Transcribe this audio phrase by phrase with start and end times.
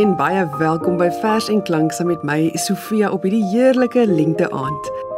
[0.00, 4.48] en baie welkom by Vers en Klank saam met my Sofia op hierdie heerlike lente
[4.48, 5.09] aand.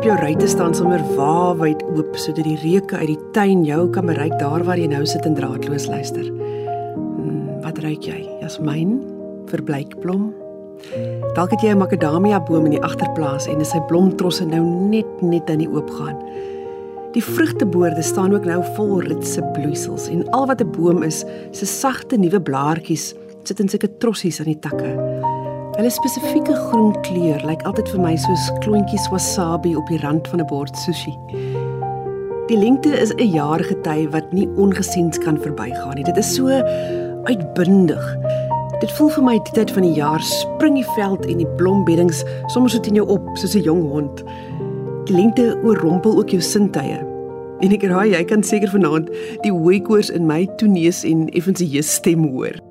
[0.00, 4.06] Hoop jou ruitte staan sommer waawyd oop sodat die reuke uit die tuin jou kan
[4.08, 6.24] bereik daar waar jy nou sit en draadloos luister.
[6.24, 8.22] Hmm, wat ruik jy?
[8.40, 8.94] Jasmyn?
[9.52, 10.30] Verbleikblom?
[11.36, 15.50] Dalk het jy 'n makadamia boom in die agterplaas en sy blomtrosse nou net net
[15.50, 16.16] aan die oop gaan.
[17.12, 21.66] Die vrugteboorde staan ook nou vol ritse bloeisels en al wat 'n boom is, se
[21.66, 23.14] sagte nuwe blaartjies
[23.44, 25.29] sit in sulke trossies aan die takke.
[25.80, 30.42] Hulle spesifieke groen kleur lyk altyd vir my soos klontjies wasabi op die rand van
[30.42, 31.14] 'n bord sushi.
[32.50, 36.04] Die lengte is 'n jaargety wat nie ongesiens kan verbygaan nie.
[36.04, 36.48] Dit is so
[37.24, 38.04] uitbundig.
[38.80, 42.24] Dit voel vir my die tyd van die jaar spring die veld en die blombeddings
[42.48, 44.24] sommer so teen jou op soos 'n jong hond.
[45.06, 47.00] Die lengte oorrompel ook jou sintuie.
[47.60, 49.08] En ek raai jy kan seker vanaand
[49.40, 52.69] die hooikoors in my toeneus en effens die stem hoor.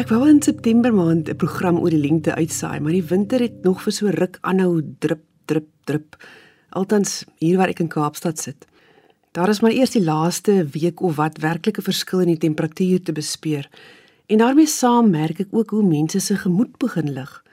[0.00, 3.62] Ek wou in September maand 'n program oor die lengte uitsaai, maar die winter het
[3.62, 6.16] nog vir so ruk aanhou drup drup drup.
[6.70, 8.66] Altans hier waar ek in Kaapstad sit.
[9.32, 13.12] Daar is maar eers die laaste week of wat werklike verskil in die temperatuur te
[13.12, 13.68] bespeer.
[14.26, 17.44] En daarmee saam merk ek ook hoe mense se gemoed begin lig.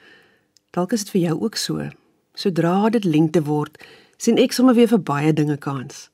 [0.71, 1.89] Dalk is dit vir jou ook so.
[2.33, 3.77] Sodra dit lengte word,
[4.17, 6.09] sien ek sommer weer vir baie dinge kans.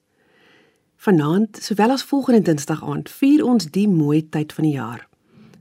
[0.97, 5.12] Vanaand, sowel as volgende Dinsdag aand, vier ons die mooi tyd van die jaar.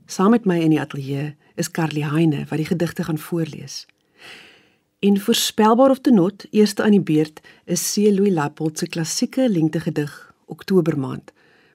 [0.06, 3.86] Saam met my in die ateljee is Carly Heine wat die gedigte gaan voorlees.
[5.02, 7.96] En voorspelbaar of te not, eerste aan die beurt is C.
[7.96, 11.32] Louis Lappold se klassieke lengtegedig Oktobermaand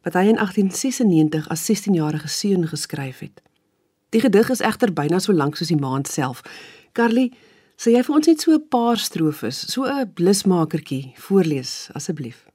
[0.08, 3.42] wat hy in 1896 as 16-jarige seun geskryf het.
[4.16, 6.40] Die gedig is egter byna so lank soos die maand self.
[6.96, 7.26] Carly,
[7.76, 12.48] sê jy vir ons net so 'n paar strofes, so 'n blismakertjie voorlees asseblief.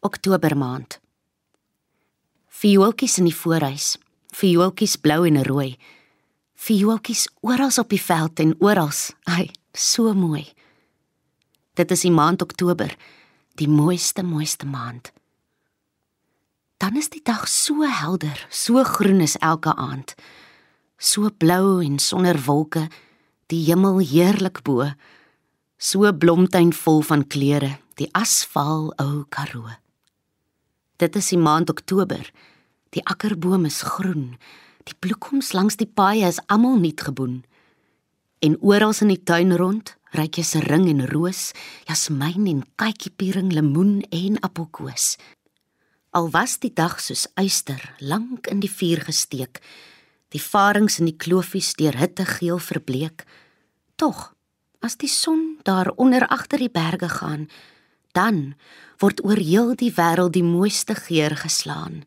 [0.00, 1.00] Oktobermaand
[2.58, 3.92] Viooltjies in die voorhuis,
[4.34, 5.76] viooltjies blou en rooi.
[6.58, 8.90] Viooltjies oral op die veld en oral.
[9.30, 10.42] Ai, so mooi.
[11.78, 12.90] Dit is die maand Oktober,
[13.54, 15.12] die mooiste mooiste maand.
[16.82, 20.16] Dan is die dag so helder, so groen is elke aand.
[20.98, 22.88] So blou en sonder wolke,
[23.54, 24.90] die hemel heerlik bo.
[25.78, 29.78] So blomtuin vol van kleure, die asfal ou Karoo.
[30.98, 32.26] Dit is die maand Oktober.
[32.90, 34.32] Die akkerboom is groen.
[34.82, 37.44] Die bloekoms langs die paaie is almal nuut geboen.
[38.42, 41.52] En oral in die tuin rond ryk jy se ring en roos,
[41.86, 45.14] jasmyn en kykiepering, lemoen en appelkoos.
[46.18, 49.62] Al was die dag soos uister, lank in die vuur gesteek,
[50.34, 53.22] die varings in die kloofies deur hitte geel verbleek,
[54.00, 54.32] tog
[54.82, 57.46] as die son daar onder agter die berge gaan,
[58.18, 58.54] dan
[58.98, 62.02] word oor heel die wêreld die mooiste geur geslaan.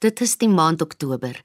[0.00, 1.36] Dit is die maand Oktober.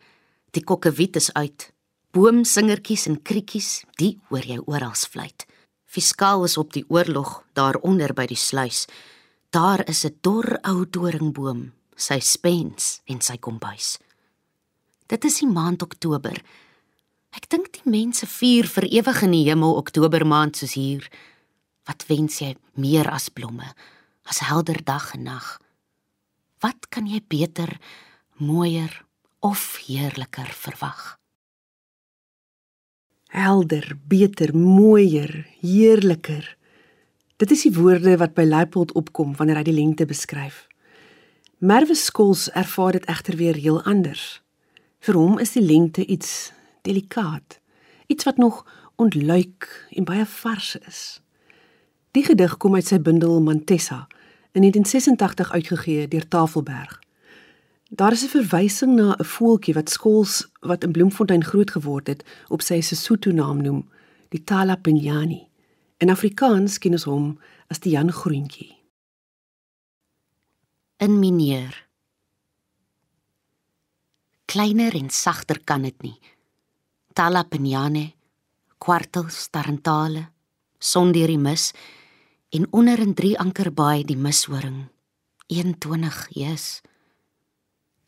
[0.56, 1.70] Die kokkewiet is uit.
[2.16, 5.46] Boomsingertjies en krietjies, die hoor jy oral fluit.
[5.86, 8.88] Fiskaal is op die oorlog daaronder by die sluis.
[9.52, 13.98] Daar is 'n dor ou doringboom, sy spens en sy kombuis.
[15.08, 16.36] Dit is die maand Oktober.
[17.32, 21.10] Ek dink die mense vier vir ewig in die hemel Oktobermaand soos hier.
[21.88, 23.72] Wat wens jy meer as blomme?
[24.28, 25.58] as helder dag en nag.
[26.60, 27.78] Wat kan jy beter,
[28.38, 28.92] mooier
[29.40, 31.16] of heerliker verwag?
[33.32, 36.48] Helder, beter, mooier, heerliker.
[37.38, 40.66] Dit is die woorde wat by Leipold opkom wanneer hy die lengte beskryf.
[41.60, 44.42] Merwe Skols ervaar dit egter weer heel anders.
[45.06, 46.52] Vir hom is die lengte iets
[46.88, 47.60] delikaat,
[48.10, 48.64] iets wat nog
[48.98, 51.02] ontluik en baie vars is.
[52.12, 54.08] Die gedig kom uit sy bundel Mantessa
[54.58, 57.00] in 1986 uitgegee deur Tafelberg.
[57.90, 62.26] Daar is 'n verwysing na 'n voeltjie wat skools wat in Bloemfontein groot geword het
[62.48, 63.90] op sy Sesotho naam noem,
[64.30, 65.48] die Tala Pinyani.
[65.98, 68.76] In Afrikaans ken ons hom as die Jan Groentjie.
[70.98, 71.88] In mineur.
[74.46, 76.20] Kleiner en sagter kan dit nie.
[77.14, 78.14] Tala Pinyane,
[78.78, 80.30] kwartels tarantale,
[80.80, 81.72] son deur die mis
[82.50, 84.88] en onder in drie ankerbaai die mishoring
[85.48, 86.82] 21 Jesus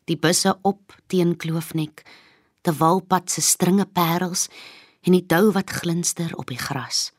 [0.10, 2.06] die busse op teen kloofnek
[2.62, 4.50] te walpad se stringe parels
[5.02, 7.10] en die dou wat glinster op die gras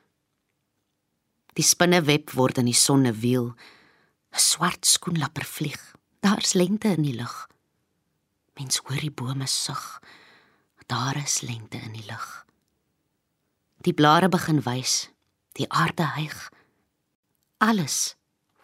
[1.58, 3.54] Die spinneweb word in die son 'n wiel.
[4.32, 5.96] 'n Swart skoenlapper vlieg.
[6.20, 7.48] Daar's lente in die lug.
[8.54, 10.00] Mens hoor die bome sug.
[10.86, 12.46] Daar is lente in die lug.
[13.82, 15.09] Die blare begin wys.
[15.58, 16.48] Die aarde hyg.
[17.58, 18.16] Alles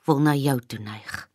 [0.04, 1.28] wil na jou toe neig.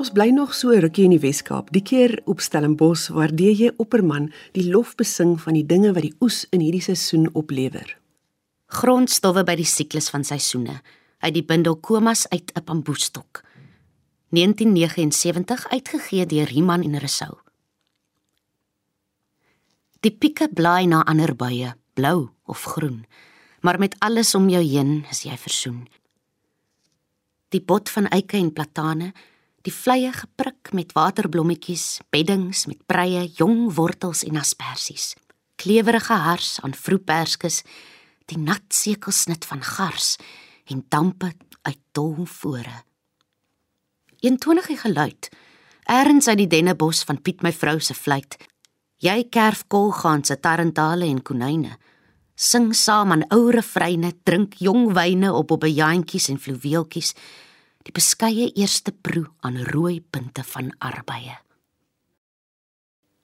[0.00, 4.30] Ons bly nog so rukkie in die Wes-Kaap, die keer op Stellenbosch waar DJ Opperman
[4.56, 7.98] die lof besing van die dinge wat die oes in hierdie seisoen oplewer.
[8.72, 10.78] Grondstowwe by die siklus van seisoene
[11.22, 13.44] uit die bundel Komas uit 'n bamboestok.
[14.32, 17.36] 1979 uitgegee deur Riemann en Rousseau.
[20.00, 23.04] Die pieke blaai na ander bye, blou of groen,
[23.60, 25.88] maar met alles om jou heen is jy versoen.
[27.48, 29.12] Die bot van eike en platane
[29.62, 35.12] die vleye geprik met waterblommetjies, beddings met preie, jong wortels en asperges.
[35.62, 37.62] Klewerige hars aan vroegperskes,
[38.30, 40.16] die nat sekelsnit van gars
[40.70, 41.32] en dampe
[41.62, 42.82] uit dolfore.
[44.22, 45.30] Eentonige geluid,
[45.86, 48.36] eers uit die dennebos van Piet my vrou se fluit.
[49.02, 51.76] Jy kerf kolgaan se tarantale en konyne.
[52.34, 57.14] Sing saam aan ou refreine, drink jong wyne op op bejaantjies en fluweeltjies
[57.82, 61.38] die beskeie eerste proe aan rooi punte van arbeye.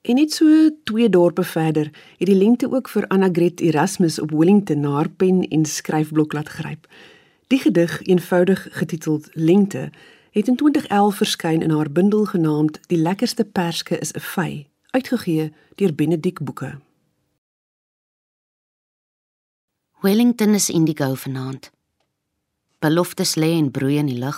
[0.01, 4.79] En net so twee dorpe verder het die lengte ook vir Annagret Erasmus op Wellington
[4.79, 6.87] na haar pen en skryfblok laat gryp.
[7.47, 9.89] Die gedig, eenvoudig getiteld Lengte,
[10.31, 15.53] het in 2011 verskyn in haar bundel genaamd Die lekkerste perske is 'n vy, uitgegee
[15.75, 16.79] deur Benedik Boeke.
[20.01, 21.71] Wellington is indigo vanaand.
[22.79, 24.37] Beloftes lê en broei in die lug.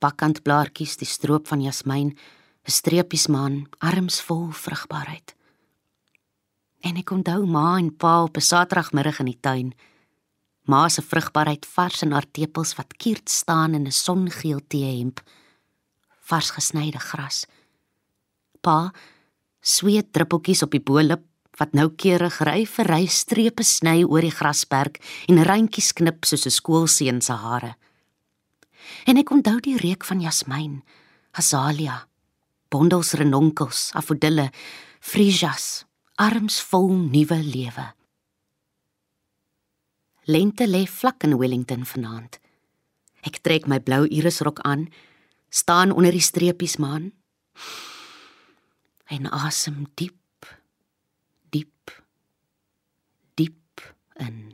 [0.00, 2.16] Bakkant blaartjies, die stroop van jasmiin,
[2.64, 5.34] 'n streepies maan, arms vol vrugbaarheid.
[6.80, 9.74] En ek onthou ma en pa op 'n Saterdagmiddag in die tuin.
[10.64, 15.20] Ma se vrugbaarheid vars in haar tepels wat kiert staan in 'n songeel teehemp.
[16.28, 17.46] Vars gesnyde gras.
[18.60, 18.92] Pa
[19.60, 21.22] sweet druppeltjies op die bo-lip
[21.58, 26.50] wat noukeurig ry vir ry strepe sny oor die grasperk en randjies knip soos 'n
[26.50, 27.76] skoolseun se hare.
[29.06, 30.82] En ek onthou die reuk van jasmiin,
[31.32, 32.06] azalea,
[32.68, 34.50] bondels renonkels, afodille,
[35.00, 35.84] frisias,
[36.16, 37.86] arms vol nuwe lewe.
[40.26, 42.38] Lente lê vlak in Wellington vanaand.
[43.22, 44.88] Ek trek my blou irisrok aan,
[45.50, 47.12] staan onder die streepies maan
[49.06, 50.23] en asem diep
[54.20, 54.53] in.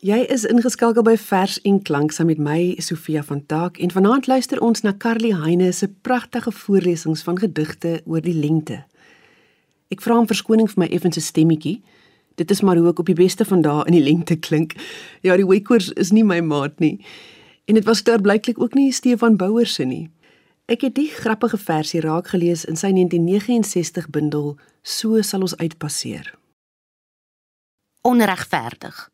[0.00, 4.30] Jy is ingeskakel by Vers en Klank saam met my Sofia van Taak en vanaand
[4.30, 8.78] luister ons na Carly Heine se pragtige voorlesings van gedigte oor die lente.
[9.92, 11.82] Ek vra om verskoning vir my effense stemmetjie.
[12.40, 14.72] Dit is maar hoe ek op die beste van dae in die lente klink.
[15.20, 16.96] Ja, die weekkoers is nie my maat nie.
[17.68, 20.06] En dit was daar blyklik ook nie Stefan Bouwer se nie.
[20.64, 26.32] Ek het die grappige versie raak gelees in sy 1969 bundel So sal ons uitpasseer.
[28.00, 29.10] Onregverdig.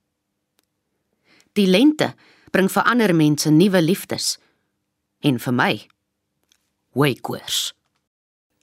[1.56, 2.12] Die lente
[2.52, 4.36] bring vir ander mense nuwe liefdes
[5.24, 5.72] en vir my
[6.92, 7.72] weekkoers.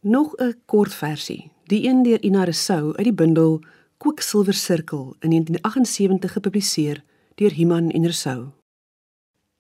[0.02, 3.62] Nog 'n kort versie, die een deur Ina Rousseau uit die bundel
[3.98, 7.04] Kwiksilwer Sirkel in 1978 gepubliseer
[7.36, 8.52] deur Himan en Rousseau.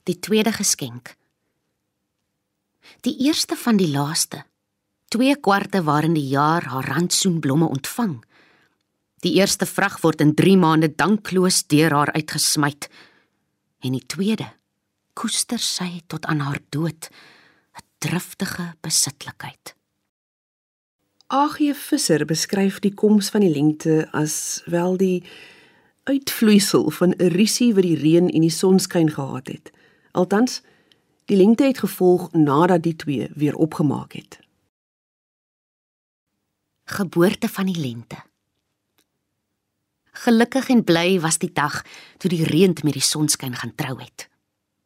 [0.03, 1.15] Die tweede geskenk.
[3.01, 4.43] Die eerste van die laaste.
[5.07, 8.25] Twee kwarte waarin die jaar haar randsoenblomme ontvang.
[9.19, 12.73] Die eerste vrag word in 3 maande dankloos deur haar uitgesmy.
[13.83, 14.47] En die tweede
[15.13, 19.75] koester sy tot aan haar dood 'n driftige besitlikheid.
[21.33, 21.73] A.G.
[21.75, 25.23] Visser beskryf die koms van die lengte as wel die
[26.03, 29.71] uitvloeisel van 'n risie wat die reën en die sonskyn gehad het.
[30.11, 30.61] Altans
[31.25, 34.39] die lengte het gevolg nadat die twee weer opgemaak het.
[36.83, 38.23] Geboorte van die lente.
[40.13, 41.81] Gelukkig en bly was die dag
[42.17, 44.29] toe die reën met die sonskyn gaan trou het.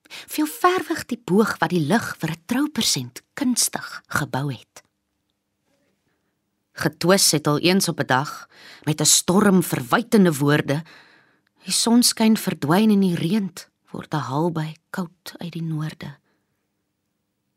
[0.08, 4.88] Veel verwig die boog wat die lig vir 'n troupersent kunstig gebou het
[6.78, 8.50] getwis het al eens op 'n dag
[8.84, 10.84] met 'n storm verwytende woorde.
[11.64, 13.54] Die sonskyn verdwyn en die reën
[13.92, 16.18] word albei koud uit die noorde.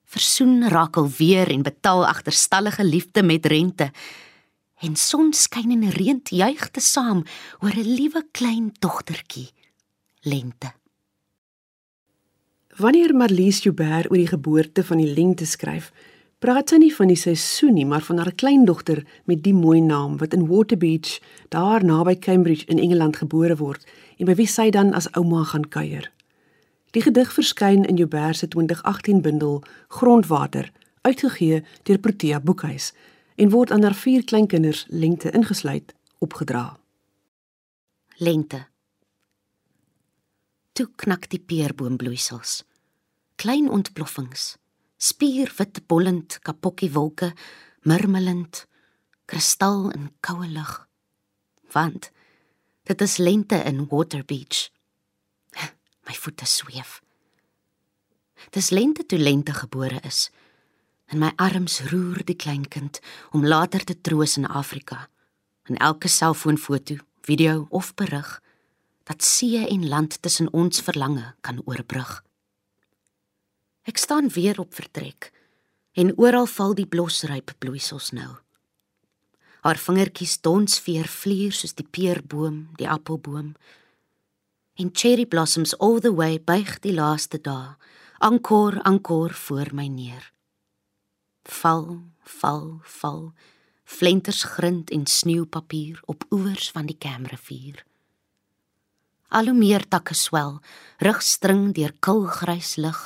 [0.05, 3.91] Versoen raak al weer en betaal agterstallige liefde met rente.
[4.81, 7.25] En sonskyn en reën juig te saam
[7.61, 9.51] oor 'n liewe klein dogtertjie,
[10.21, 10.73] lente.
[12.77, 15.93] Wanneer Marlies Joubert oor die geboorte van die lente skryf,
[16.39, 20.17] praat sy nie van die seisoen nie, maar van haar kleindogter met die mooi naam
[20.17, 23.85] wat in Waterbeach, daar naby Cambridge in Engeland gebore word
[24.17, 26.11] en by wie sy dan as ouma gaan kuier.
[26.91, 30.73] Die gedig verskyn in Joubert se 2018 bundel Grondwater,
[31.03, 32.93] uitgegee deur Protea Boekhuis
[33.41, 36.79] en word aan haar vier kleinkinders lengte ingesluit opgedra.
[38.21, 38.67] Lengte.
[40.77, 42.61] Toe knak die peerboombloeisels.
[43.41, 44.59] Klein ontploffings
[45.01, 47.33] spierwit bollend kapokkie wolke
[47.89, 48.67] murmelend
[49.25, 50.75] kristal in koue lug
[51.73, 52.11] want
[52.91, 54.67] dit is lente in Waterbeach
[56.07, 56.99] my voete sweef
[58.53, 60.27] dis lente toe lente gebore is
[61.11, 65.09] en my arms roer die kleinkind om later te troos in Afrika
[65.69, 68.39] en elke selfoonfoto video of berig
[69.11, 72.21] dat see en land tussen ons verlange kan oorbrug
[73.91, 75.33] Ek staan weer op vertrek
[75.93, 78.29] en oral val die blosryp bloeisels nou.
[79.67, 83.55] Haar vingertjies dons veer vlier soos die peerboom, die appelboom.
[84.79, 87.75] En cherry blossoms all the way buig die laaste dae,
[88.19, 90.31] ankor ankor voor my neer.
[91.51, 92.03] Val,
[92.41, 93.33] val, val.
[93.85, 97.83] Flenters grind en sneeupapier op oewers van die Kamrivier.
[99.29, 100.61] Al hoe meer takke swel,
[101.03, 103.01] rugstring deur kulgrys lig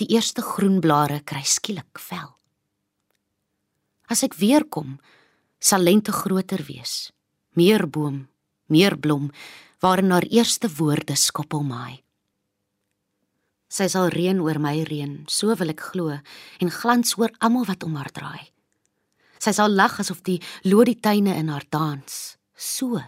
[0.00, 2.30] Die eerste groen blare kry skielik vel.
[4.10, 4.96] As ek weer kom,
[5.60, 7.12] sal lente groter wees.
[7.54, 8.24] Meer boom,
[8.72, 9.28] meer blom
[9.84, 12.01] waarin haar eerste woorde skoppel maai.
[13.72, 16.18] Sy sal reën oor my reën, so wil ek glo,
[16.60, 18.52] en glans oor almal wat om haar draai.
[19.40, 22.20] Sy sal lag asof die lodietuine in haar dans.
[22.52, 23.00] So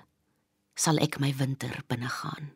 [0.75, 2.55] sal ek my winter binne gaan.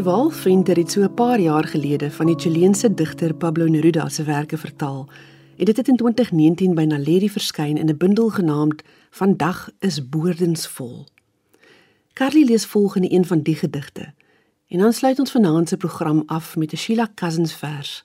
[0.00, 4.08] De Waal Venter het so 'n paar jaar gelede van die Chileense digter Pablo Neruda
[4.08, 5.08] se werke vertaal.
[5.56, 11.06] En dit het in 2019 by Naledi verskyn in 'n bundel genaamd Vandag is boordensvol.
[12.12, 14.14] Carly lees volgende een van die gedigte.
[14.68, 18.02] En dan sluit ons vanaand se program af met 'n Sheila Cousins vers.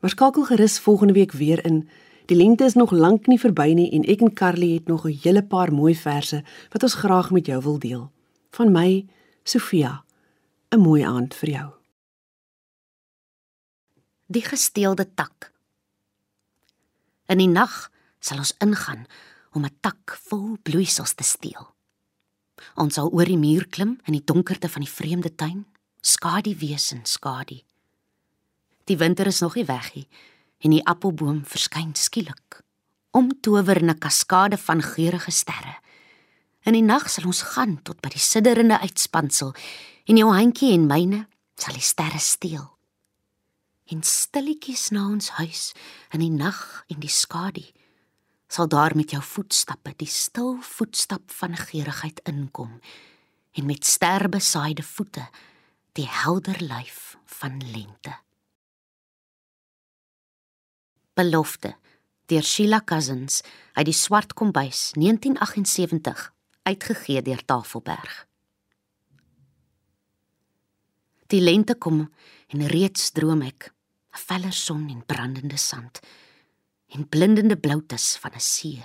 [0.00, 1.88] Maar skakel gerus volgende week weer in.
[2.24, 5.18] Die lengte is nog lank nie verby nie en ek en Carly het nog 'n
[5.22, 8.10] hele paar mooi verse wat ons graag met jou wil deel.
[8.50, 9.06] Van my,
[9.42, 10.04] Sofia.
[10.70, 11.68] 'n Mooi aand vir jou.
[14.30, 15.50] Die gesteelde tak.
[17.26, 17.90] In die nag
[18.22, 19.06] sal ons ingaan
[19.50, 21.74] om 'n tak vol bloeisels te steel.
[22.74, 25.66] Ons sal oor die muur klim in die donkerte van die vreemde tuin,
[26.00, 27.62] skadu wees en skadu.
[28.84, 30.08] Die winter is nog nie weg nie
[30.58, 32.62] en die appelboom verskyn skielik,
[33.10, 35.78] omtower in 'n kaskade van geurende sterre.
[36.62, 39.54] In die nag sal ons gaan tot by die sidderende uitspansel
[40.04, 41.24] en jou handjie en myne
[41.60, 42.66] sal die sterre steel.
[43.90, 45.70] En stilletjies na ons huis
[46.14, 47.66] in die nag en die skadu
[48.50, 52.80] sal daar met jou voetstappe die stil voetstap van geurigheid inkom
[53.52, 55.26] en met sterbesaaide voete
[55.98, 58.14] die helder lyf van lente.
[61.14, 61.76] Belofte
[62.30, 63.42] deur Sheila Cousins
[63.74, 66.32] uit die Swart Kombuis 1978
[66.62, 68.29] uitgegee deur Tafelberg.
[71.30, 72.00] Die lente kom
[72.50, 76.00] en reeds droom ek 'n feller son en brandende sand
[76.90, 78.82] en blindende bloutes van 'n see.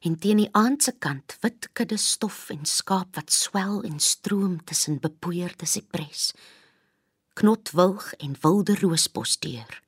[0.00, 4.64] En teen die aand se kant wit kudde stof en skaap wat swel en stroom
[4.64, 6.34] tussen bepoeierde sipres.
[7.32, 9.82] Knotwilg en wilde roosbos deur.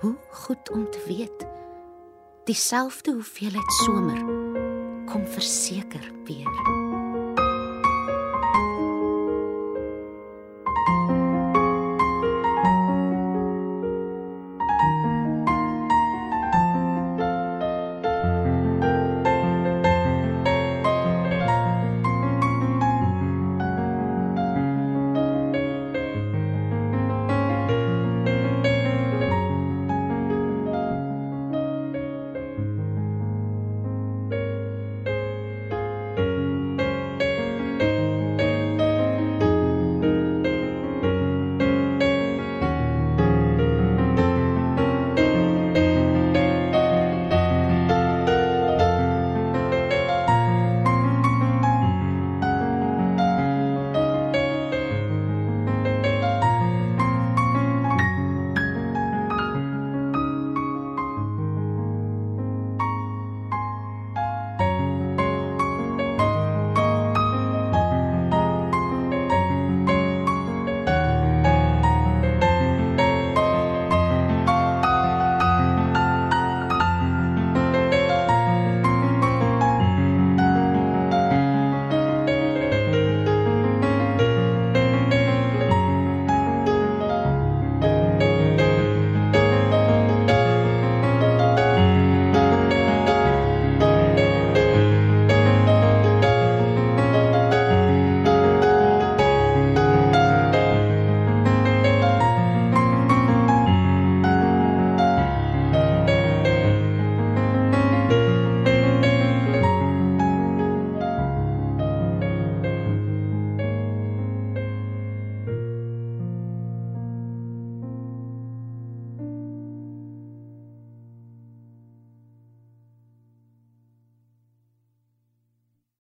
[0.00, 1.46] Hoe goed om te weet.
[2.44, 4.37] Dieselfde hoeveelheid somer
[5.08, 6.87] kom verseker weer.